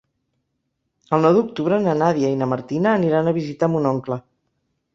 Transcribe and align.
El 1.17 1.21
nou 1.27 1.35
d'octubre 1.35 1.79
na 1.85 1.93
Nàdia 2.01 2.33
i 2.37 2.41
na 2.41 2.49
Martina 2.55 2.97
aniran 3.03 3.29
a 3.33 3.37
visitar 3.39 3.73
mon 3.77 3.89
oncle. 3.95 4.19